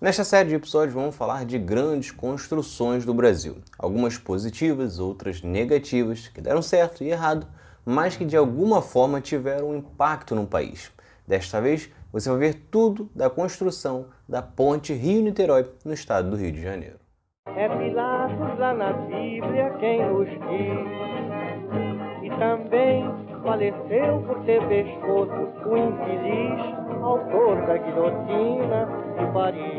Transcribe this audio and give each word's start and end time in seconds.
Nesta 0.00 0.22
série 0.22 0.50
de 0.50 0.54
episódios 0.54 0.94
vamos 0.94 1.16
falar 1.16 1.44
de 1.44 1.58
grandes 1.58 2.12
construções 2.12 3.04
do 3.04 3.12
Brasil, 3.12 3.56
algumas 3.76 4.16
positivas, 4.16 5.00
outras 5.00 5.42
negativas, 5.42 6.28
que 6.28 6.40
deram 6.40 6.62
certo 6.62 7.02
e 7.02 7.10
errado, 7.10 7.48
mas 7.84 8.16
que 8.16 8.24
de 8.24 8.36
alguma 8.36 8.80
forma 8.80 9.20
tiveram 9.20 9.70
um 9.70 9.76
impacto 9.76 10.36
no 10.36 10.46
país. 10.46 10.92
Desta 11.26 11.60
vez 11.60 11.90
você 12.12 12.30
vai 12.30 12.38
ver 12.38 12.54
tudo 12.70 13.10
da 13.12 13.28
construção 13.28 14.06
da 14.28 14.40
ponte 14.40 14.92
Rio-Niterói 14.92 15.68
no 15.84 15.92
estado 15.92 16.30
do 16.30 16.36
Rio 16.36 16.52
de 16.52 16.62
Janeiro. 16.62 17.00
É 17.56 17.68
Pilatos 17.68 18.56
lá 18.56 18.72
na 18.72 18.92
Bíblia 18.92 19.74
quem 19.80 19.98
diz, 20.24 20.86
e 22.22 22.30
também 22.38 23.04
faleceu 23.42 24.22
por 24.22 24.44
ter 24.44 24.64
pescoço 24.68 25.68
o 25.68 25.76
infeliz 25.76 26.78
autor 27.02 27.66
da 27.66 27.76
guilhotina 27.76 28.86
de 29.18 29.32
Paris. 29.32 29.77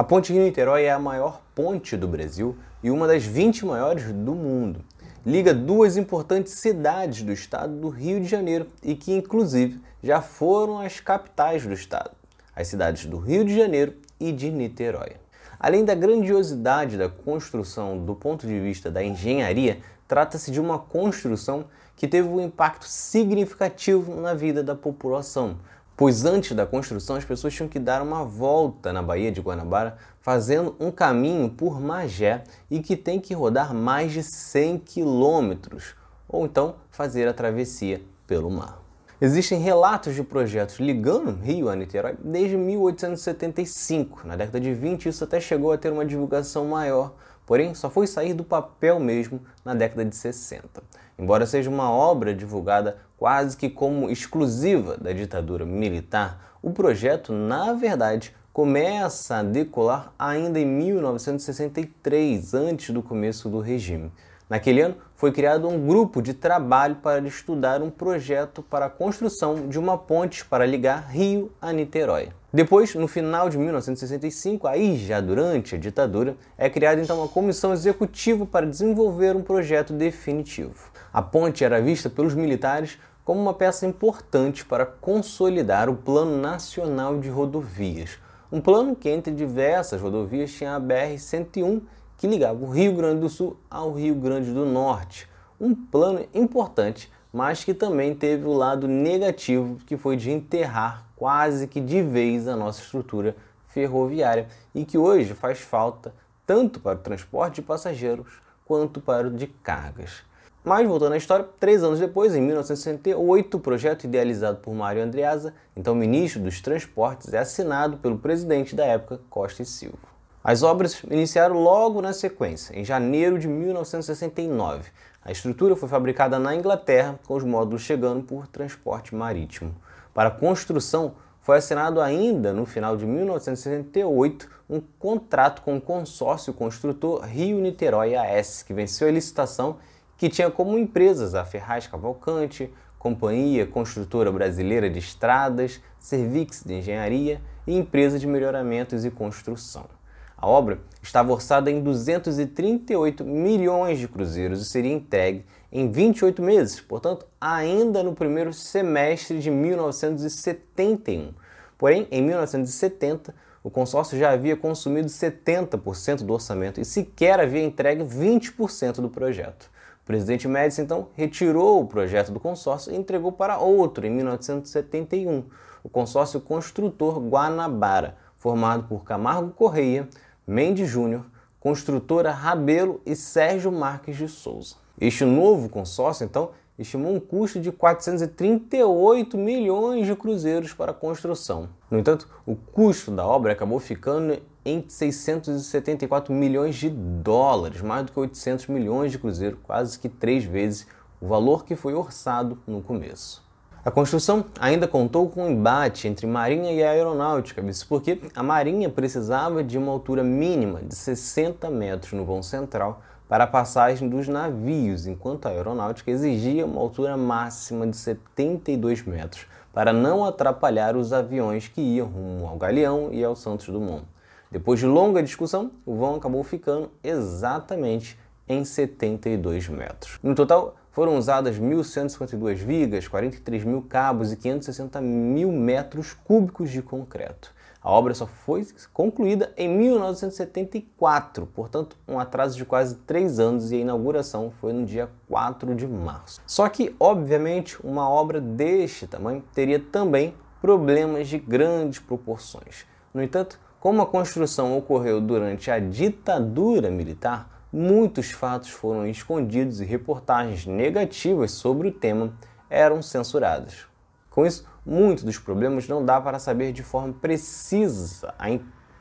A 0.00 0.02
ponte 0.02 0.32
Rio-Niterói 0.32 0.84
é 0.84 0.90
a 0.90 0.98
maior 0.98 1.42
ponte 1.54 1.94
do 1.94 2.08
Brasil 2.08 2.56
e 2.82 2.90
uma 2.90 3.06
das 3.06 3.22
20 3.22 3.66
maiores 3.66 4.04
do 4.10 4.34
mundo. 4.34 4.80
Liga 5.26 5.52
duas 5.52 5.98
importantes 5.98 6.54
cidades 6.54 7.22
do 7.22 7.30
estado 7.30 7.76
do 7.76 7.90
Rio 7.90 8.18
de 8.18 8.26
Janeiro 8.26 8.66
e 8.82 8.94
que, 8.94 9.12
inclusive, 9.12 9.78
já 10.02 10.22
foram 10.22 10.78
as 10.78 11.00
capitais 11.00 11.66
do 11.66 11.74
estado, 11.74 12.12
as 12.56 12.66
cidades 12.66 13.04
do 13.04 13.18
Rio 13.18 13.44
de 13.44 13.54
Janeiro 13.54 13.92
e 14.18 14.32
de 14.32 14.50
Niterói. 14.50 15.16
Além 15.58 15.84
da 15.84 15.94
grandiosidade 15.94 16.96
da 16.96 17.10
construção 17.10 18.02
do 18.02 18.14
ponto 18.14 18.46
de 18.46 18.58
vista 18.58 18.90
da 18.90 19.04
engenharia, 19.04 19.80
trata-se 20.08 20.50
de 20.50 20.62
uma 20.62 20.78
construção 20.78 21.66
que 21.94 22.08
teve 22.08 22.26
um 22.26 22.40
impacto 22.40 22.86
significativo 22.86 24.18
na 24.18 24.32
vida 24.32 24.62
da 24.62 24.74
população, 24.74 25.58
pois 26.00 26.24
antes 26.24 26.52
da 26.56 26.64
construção 26.64 27.16
as 27.16 27.26
pessoas 27.26 27.52
tinham 27.52 27.68
que 27.68 27.78
dar 27.78 28.00
uma 28.00 28.24
volta 28.24 28.90
na 28.90 29.02
Baía 29.02 29.30
de 29.30 29.42
Guanabara, 29.42 29.98
fazendo 30.22 30.74
um 30.80 30.90
caminho 30.90 31.50
por 31.50 31.78
Magé 31.78 32.42
e 32.70 32.80
que 32.80 32.96
tem 32.96 33.20
que 33.20 33.34
rodar 33.34 33.74
mais 33.74 34.10
de 34.10 34.22
100 34.22 34.78
quilômetros, 34.78 35.94
ou 36.26 36.46
então 36.46 36.76
fazer 36.90 37.28
a 37.28 37.34
travessia 37.34 38.00
pelo 38.26 38.50
mar. 38.50 38.80
Existem 39.20 39.60
relatos 39.60 40.14
de 40.14 40.22
projetos 40.22 40.80
ligando 40.80 41.38
Rio 41.38 41.68
a 41.68 41.76
Niterói 41.76 42.16
desde 42.24 42.56
1875. 42.56 44.26
Na 44.26 44.36
década 44.36 44.58
de 44.58 44.72
20 44.72 45.06
isso 45.06 45.22
até 45.22 45.38
chegou 45.38 45.70
a 45.70 45.76
ter 45.76 45.92
uma 45.92 46.06
divulgação 46.06 46.64
maior, 46.64 47.12
porém 47.44 47.74
só 47.74 47.90
foi 47.90 48.06
sair 48.06 48.32
do 48.32 48.42
papel 48.42 48.98
mesmo 48.98 49.42
na 49.62 49.74
década 49.74 50.06
de 50.06 50.16
60. 50.16 50.82
Embora 51.20 51.44
seja 51.44 51.68
uma 51.68 51.90
obra 51.90 52.34
divulgada 52.34 52.96
quase 53.18 53.54
que 53.54 53.68
como 53.68 54.08
exclusiva 54.08 54.96
da 54.96 55.12
ditadura 55.12 55.66
militar, 55.66 56.56
o 56.62 56.70
projeto, 56.70 57.30
na 57.30 57.74
verdade, 57.74 58.34
começa 58.54 59.36
a 59.36 59.42
decolar 59.42 60.14
ainda 60.18 60.58
em 60.58 60.64
1963, 60.64 62.54
antes 62.54 62.88
do 62.94 63.02
começo 63.02 63.50
do 63.50 63.60
regime. 63.60 64.10
Naquele 64.50 64.80
ano, 64.80 64.96
foi 65.14 65.30
criado 65.30 65.68
um 65.68 65.86
grupo 65.86 66.20
de 66.20 66.34
trabalho 66.34 66.96
para 66.96 67.24
estudar 67.24 67.80
um 67.80 67.88
projeto 67.88 68.62
para 68.62 68.86
a 68.86 68.90
construção 68.90 69.68
de 69.68 69.78
uma 69.78 69.96
ponte 69.96 70.44
para 70.44 70.66
ligar 70.66 71.08
Rio 71.08 71.52
a 71.62 71.72
Niterói. 71.72 72.30
Depois, 72.52 72.96
no 72.96 73.06
final 73.06 73.48
de 73.48 73.56
1965, 73.56 74.66
aí 74.66 74.96
já 74.96 75.20
durante 75.20 75.76
a 75.76 75.78
ditadura, 75.78 76.36
é 76.58 76.68
criada 76.68 77.00
então 77.00 77.18
uma 77.18 77.28
comissão 77.28 77.72
executiva 77.72 78.44
para 78.44 78.66
desenvolver 78.66 79.36
um 79.36 79.42
projeto 79.42 79.92
definitivo. 79.92 80.90
A 81.12 81.22
ponte 81.22 81.62
era 81.62 81.80
vista 81.80 82.10
pelos 82.10 82.34
militares 82.34 82.98
como 83.24 83.40
uma 83.40 83.54
peça 83.54 83.86
importante 83.86 84.64
para 84.64 84.84
consolidar 84.84 85.88
o 85.88 85.94
Plano 85.94 86.36
Nacional 86.40 87.20
de 87.20 87.28
Rodovias, 87.28 88.18
um 88.50 88.60
plano 88.60 88.96
que 88.96 89.08
entre 89.08 89.32
diversas 89.32 90.00
rodovias 90.00 90.50
tinha 90.50 90.74
a 90.74 90.80
BR-101 90.80 91.82
que 92.20 92.26
ligava 92.26 92.62
o 92.62 92.68
Rio 92.68 92.92
Grande 92.92 93.22
do 93.22 93.30
Sul 93.30 93.56
ao 93.70 93.94
Rio 93.94 94.14
Grande 94.14 94.52
do 94.52 94.66
Norte. 94.66 95.26
Um 95.58 95.74
plano 95.74 96.26
importante, 96.34 97.10
mas 97.32 97.64
que 97.64 97.72
também 97.72 98.14
teve 98.14 98.44
o 98.44 98.52
lado 98.52 98.86
negativo, 98.86 99.78
que 99.86 99.96
foi 99.96 100.18
de 100.18 100.30
enterrar 100.30 101.06
quase 101.16 101.66
que 101.66 101.80
de 101.80 102.02
vez 102.02 102.46
a 102.46 102.54
nossa 102.54 102.82
estrutura 102.82 103.34
ferroviária 103.70 104.48
e 104.74 104.84
que 104.84 104.98
hoje 104.98 105.32
faz 105.32 105.60
falta 105.60 106.12
tanto 106.46 106.78
para 106.78 106.98
o 106.98 107.02
transporte 107.02 107.54
de 107.54 107.62
passageiros 107.62 108.42
quanto 108.66 109.00
para 109.00 109.28
o 109.28 109.30
de 109.30 109.46
cargas. 109.46 110.22
Mas 110.62 110.86
voltando 110.86 111.14
à 111.14 111.16
história, 111.16 111.48
três 111.58 111.82
anos 111.82 111.98
depois, 111.98 112.34
em 112.34 112.42
1968, 112.42 113.56
o 113.56 113.60
projeto 113.60 114.04
idealizado 114.04 114.58
por 114.58 114.74
Mário 114.74 115.02
Andreasa, 115.02 115.54
então 115.74 115.94
ministro 115.94 116.42
dos 116.42 116.60
Transportes, 116.60 117.32
é 117.32 117.38
assinado 117.38 117.96
pelo 117.96 118.18
presidente 118.18 118.76
da 118.76 118.84
época, 118.84 119.22
Costa 119.30 119.62
e 119.62 119.64
Silva. 119.64 120.09
As 120.42 120.62
obras 120.62 121.02
iniciaram 121.10 121.54
logo 121.54 122.00
na 122.00 122.14
sequência, 122.14 122.78
em 122.78 122.82
janeiro 122.82 123.38
de 123.38 123.46
1969. 123.46 124.90
A 125.22 125.30
estrutura 125.30 125.76
foi 125.76 125.86
fabricada 125.86 126.38
na 126.38 126.56
Inglaterra, 126.56 127.20
com 127.26 127.34
os 127.34 127.44
módulos 127.44 127.82
chegando 127.82 128.22
por 128.22 128.46
transporte 128.46 129.14
marítimo. 129.14 129.74
Para 130.14 130.30
construção, 130.30 131.12
foi 131.42 131.58
assinado 131.58 132.00
ainda 132.00 132.54
no 132.54 132.64
final 132.64 132.96
de 132.96 133.04
1968 133.04 134.48
um 134.70 134.80
contrato 134.98 135.60
com 135.60 135.76
o 135.76 135.80
consórcio 135.80 136.54
construtor 136.54 137.20
Rio-Niterói 137.22 138.14
AS, 138.14 138.62
que 138.62 138.72
venceu 138.72 139.08
a 139.08 139.10
licitação 139.10 139.76
que 140.16 140.30
tinha 140.30 140.50
como 140.50 140.78
empresas 140.78 141.34
a 141.34 141.44
Ferraz 141.44 141.86
Cavalcante, 141.86 142.72
Companhia 142.98 143.66
Construtora 143.66 144.32
Brasileira 144.32 144.88
de 144.88 144.98
Estradas, 144.98 145.80
Servix 145.98 146.62
de 146.64 146.74
Engenharia 146.74 147.42
e 147.66 147.76
Empresa 147.76 148.18
de 148.18 148.26
Melhoramentos 148.26 149.04
e 149.04 149.10
Construção. 149.10 149.99
A 150.40 150.48
obra 150.48 150.80
estava 151.02 151.32
orçada 151.32 151.70
em 151.70 151.82
238 151.82 153.22
milhões 153.24 153.98
de 153.98 154.08
cruzeiros 154.08 154.62
e 154.62 154.64
seria 154.64 154.92
entregue 154.92 155.44
em 155.70 155.90
28 155.90 156.42
meses, 156.42 156.80
portanto, 156.80 157.26
ainda 157.38 158.02
no 158.02 158.14
primeiro 158.14 158.52
semestre 158.52 159.38
de 159.38 159.50
1971. 159.50 161.34
Porém, 161.76 162.08
em 162.10 162.22
1970, 162.22 163.34
o 163.62 163.70
consórcio 163.70 164.18
já 164.18 164.30
havia 164.30 164.56
consumido 164.56 165.08
70% 165.08 166.24
do 166.24 166.32
orçamento 166.32 166.80
e 166.80 166.86
sequer 166.86 167.38
havia 167.38 167.62
entregue 167.62 168.02
20% 168.02 168.96
do 169.02 169.10
projeto. 169.10 169.70
O 170.02 170.06
presidente 170.06 170.48
Médici, 170.48 170.80
então, 170.80 171.08
retirou 171.12 171.82
o 171.82 171.86
projeto 171.86 172.32
do 172.32 172.40
consórcio 172.40 172.92
e 172.92 172.96
entregou 172.96 173.30
para 173.30 173.58
outro 173.58 174.06
em 174.06 174.10
1971, 174.10 175.44
o 175.84 175.88
consórcio 175.88 176.40
construtor 176.40 177.20
Guanabara, 177.20 178.16
formado 178.36 178.84
por 178.88 179.04
Camargo 179.04 179.50
Correia, 179.50 180.08
Mendes 180.50 180.90
Júnior, 180.90 181.26
construtora 181.60 182.32
Rabelo 182.32 183.00
e 183.06 183.14
Sérgio 183.14 183.70
Marques 183.70 184.16
de 184.16 184.26
Souza. 184.26 184.74
Este 185.00 185.24
novo 185.24 185.68
consórcio, 185.68 186.24
então, 186.24 186.50
estimou 186.76 187.14
um 187.14 187.20
custo 187.20 187.60
de 187.60 187.70
438 187.70 189.38
milhões 189.38 190.08
de 190.08 190.16
cruzeiros 190.16 190.74
para 190.74 190.90
a 190.90 190.94
construção. 190.94 191.68
No 191.88 192.00
entanto, 192.00 192.28
o 192.44 192.56
custo 192.56 193.12
da 193.12 193.24
obra 193.24 193.52
acabou 193.52 193.78
ficando 193.78 194.42
em 194.64 194.84
674 194.88 196.34
milhões 196.34 196.74
de 196.74 196.90
dólares, 196.90 197.80
mais 197.80 198.06
do 198.06 198.10
que 198.10 198.18
800 198.18 198.66
milhões 198.66 199.12
de 199.12 199.20
cruzeiros, 199.20 199.60
quase 199.62 200.00
que 200.00 200.08
três 200.08 200.42
vezes 200.42 200.84
o 201.20 201.28
valor 201.28 201.64
que 201.64 201.76
foi 201.76 201.94
orçado 201.94 202.58
no 202.66 202.82
começo. 202.82 203.48
A 203.82 203.90
construção 203.90 204.44
ainda 204.60 204.86
contou 204.86 205.26
com 205.30 205.44
um 205.44 205.50
embate 205.50 206.06
entre 206.06 206.26
Marinha 206.26 206.70
e 206.70 206.82
Aeronáutica, 206.82 207.62
isso 207.62 207.86
porque 207.88 208.20
a 208.34 208.42
Marinha 208.42 208.90
precisava 208.90 209.64
de 209.64 209.78
uma 209.78 209.90
altura 209.90 210.22
mínima 210.22 210.82
de 210.82 210.94
60 210.94 211.70
metros 211.70 212.12
no 212.12 212.26
vão 212.26 212.42
central 212.42 213.00
para 213.26 213.44
a 213.44 213.46
passagem 213.46 214.06
dos 214.06 214.28
navios, 214.28 215.06
enquanto 215.06 215.46
a 215.46 215.48
Aeronáutica 215.48 216.10
exigia 216.10 216.66
uma 216.66 216.78
altura 216.78 217.16
máxima 217.16 217.86
de 217.86 217.96
72 217.96 219.02
metros 219.06 219.46
para 219.72 219.94
não 219.94 220.26
atrapalhar 220.26 220.94
os 220.94 221.10
aviões 221.10 221.66
que 221.66 221.80
iam 221.80 222.06
rumo 222.06 222.46
ao 222.46 222.58
Galeão 222.58 223.08
e 223.10 223.24
ao 223.24 223.34
Santos 223.34 223.68
Dumont. 223.68 224.04
Depois 224.50 224.78
de 224.78 224.84
longa 224.84 225.22
discussão, 225.22 225.70
o 225.86 225.96
vão 225.96 226.16
acabou 226.16 226.44
ficando 226.44 226.90
exatamente 227.02 228.18
em 228.46 228.62
72 228.62 229.68
metros. 229.68 230.18
No 230.22 230.34
total, 230.34 230.74
foram 230.90 231.16
usadas 231.16 231.58
1.152 231.58 232.56
vigas, 232.56 233.08
43 233.08 233.64
mil 233.64 233.82
cabos 233.82 234.32
e 234.32 234.36
560 234.36 235.00
mil 235.00 235.52
metros 235.52 236.12
cúbicos 236.12 236.70
de 236.70 236.82
concreto. 236.82 237.54
A 237.82 237.90
obra 237.90 238.12
só 238.12 238.26
foi 238.26 238.66
concluída 238.92 239.54
em 239.56 239.66
1974, 239.66 241.46
portanto, 241.46 241.96
um 242.06 242.18
atraso 242.18 242.54
de 242.54 242.66
quase 242.66 242.96
três 243.06 243.40
anos 243.40 243.72
e 243.72 243.76
a 243.76 243.78
inauguração 243.78 244.52
foi 244.60 244.74
no 244.74 244.84
dia 244.84 245.08
4 245.28 245.74
de 245.74 245.86
março. 245.86 246.42
Só 246.46 246.68
que, 246.68 246.94
obviamente, 247.00 247.78
uma 247.82 248.06
obra 248.06 248.38
deste 248.38 249.06
tamanho 249.06 249.42
teria 249.54 249.78
também 249.78 250.34
problemas 250.60 251.28
de 251.28 251.38
grandes 251.38 252.00
proporções. 252.00 252.84
No 253.14 253.22
entanto, 253.22 253.58
como 253.80 254.02
a 254.02 254.06
construção 254.06 254.76
ocorreu 254.76 255.18
durante 255.18 255.70
a 255.70 255.78
ditadura 255.78 256.90
militar, 256.90 257.59
muitos 257.72 258.30
fatos 258.30 258.70
foram 258.70 259.06
escondidos 259.06 259.80
e 259.80 259.84
reportagens 259.84 260.66
negativas 260.66 261.52
sobre 261.52 261.88
o 261.88 261.92
tema 261.92 262.32
eram 262.68 263.02
censuradas. 263.02 263.86
Com 264.30 264.46
isso, 264.46 264.66
muitos 264.84 265.24
dos 265.24 265.38
problemas 265.38 265.88
não 265.88 266.04
dá 266.04 266.20
para 266.20 266.38
saber 266.38 266.72
de 266.72 266.82
forma 266.82 267.12
precisa 267.12 268.34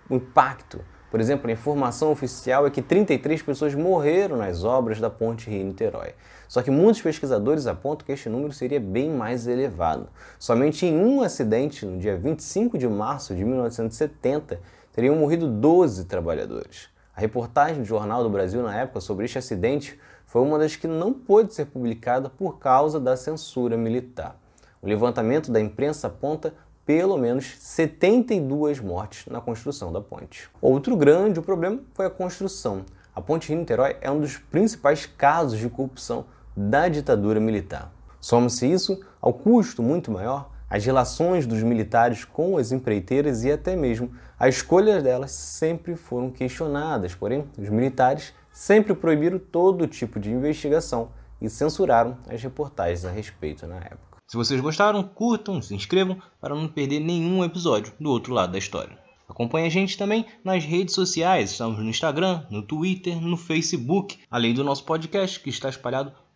o 0.10 0.16
impacto. 0.16 0.82
Por 1.10 1.20
exemplo, 1.20 1.50
a 1.50 1.54
informação 1.54 2.12
oficial 2.12 2.68
é 2.68 2.70
que 2.70 2.82
33 2.82 3.42
pessoas 3.42 3.74
morreram 3.74 4.38
nas 4.38 4.64
obras 4.64 5.00
da 5.00 5.10
ponte 5.10 5.50
Rio-Niterói. 5.50 6.14
Só 6.48 6.62
que 6.62 6.70
muitos 6.70 7.02
pesquisadores 7.02 7.66
apontam 7.66 8.06
que 8.06 8.12
este 8.12 8.30
número 8.30 8.54
seria 8.54 8.80
bem 8.80 9.10
mais 9.10 9.48
elevado. 9.48 10.08
Somente 10.38 10.86
em 10.86 10.96
um 10.96 11.24
acidente, 11.24 11.86
no 11.86 11.98
dia 11.98 12.16
25 12.16 12.78
de 12.78 12.88
março 12.88 13.36
de 13.36 13.44
1970, 13.44 14.60
teriam 14.94 15.16
morrido 15.16 15.48
12 15.48 16.06
trabalhadores. 16.06 16.90
A 17.20 17.22
reportagem 17.22 17.82
do 17.82 17.86
Jornal 17.86 18.24
do 18.24 18.30
Brasil 18.30 18.64
na 18.64 18.74
época 18.74 19.02
sobre 19.02 19.26
este 19.26 19.38
acidente 19.38 20.00
foi 20.26 20.42
uma 20.42 20.58
das 20.58 20.78
que 20.78 20.88
não 20.88 21.12
pôde 21.12 21.54
ser 21.54 21.66
publicada 21.66 22.30
por 22.30 22.60
causa 22.60 22.98
da 22.98 23.18
censura 23.18 23.76
militar. 23.76 24.38
O 24.82 24.88
levantamento 24.88 25.52
da 25.52 25.60
imprensa 25.60 26.08
aponta 26.08 26.54
pelo 26.86 27.18
menos 27.18 27.58
72 27.60 28.80
mortes 28.80 29.26
na 29.26 29.42
construção 29.42 29.92
da 29.92 30.00
ponte. 30.00 30.50
Outro 30.62 30.96
grande 30.96 31.42
problema 31.42 31.82
foi 31.94 32.06
a 32.06 32.10
construção. 32.10 32.86
A 33.14 33.20
ponte 33.20 33.50
Rio-Niterói 33.50 33.98
é 34.00 34.10
um 34.10 34.22
dos 34.22 34.38
principais 34.38 35.06
casos 35.06 35.60
de 35.60 35.68
corrupção 35.68 36.24
da 36.56 36.88
ditadura 36.88 37.42
militar. 37.42 37.92
Soma-se 38.22 38.66
isso 38.66 38.98
ao 39.20 39.34
custo 39.34 39.84
muito 39.84 40.10
maior, 40.10 40.50
as 40.70 40.86
relações 40.86 41.48
dos 41.48 41.64
militares 41.64 42.24
com 42.24 42.58
as 42.58 42.72
empreiteiras 42.72 43.44
e 43.44 43.52
até 43.52 43.76
mesmo 43.76 44.12
a 44.38 44.48
escolha 44.48 45.02
delas 45.02 45.32
sempre 45.32 45.96
foram 45.96 46.30
questionadas, 46.30 47.16
porém, 47.16 47.46
os 47.58 47.70
militares 47.70 48.34
sempre 48.52 48.94
proibiram 48.94 49.40
todo 49.40 49.88
tipo 49.88 50.20
de 50.20 50.30
investigação 50.30 51.12
e 51.42 51.50
censuraram 51.50 52.18
as 52.30 52.42
reportagens 52.42 53.06
a 53.06 53.12
respeito 53.12 53.66
na 53.66 53.78
época. 53.78 54.20
Se 54.28 54.38
vocês 54.38 54.62
gostaram, 54.62 55.02
curtam, 55.02 55.62
se 55.62 55.74
inscrevam 55.74 56.22
para 56.40 56.54
não 56.54 56.68
perder 56.68 57.00
nenhum 57.00 57.44
episódio 57.44 57.94
do 58.00 58.12
outro 58.12 58.34
lado 58.34 58.52
da 58.52 58.60
história. 58.60 58.98
Acompanhe 59.28 59.68
a 59.68 59.72
gente 59.72 59.98
também 59.98 60.26
nas 60.44 60.66
redes 60.66 60.96
sociais, 60.96 61.52
estamos 61.52 61.78
no 61.80 61.90
Instagram, 61.90 62.44
no 62.50 62.62
Twitter, 62.62 63.22
no 63.22 63.38
Facebook, 63.38 64.20
além 64.30 64.54
do 64.54 64.64
nosso 64.64 64.84
podcast 64.84 65.40
que 65.40 65.50
está 65.50 65.70
espalhado 65.70 66.12